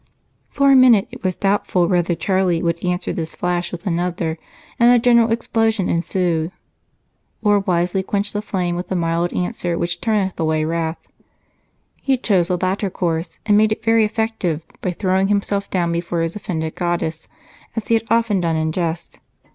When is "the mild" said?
8.87-9.31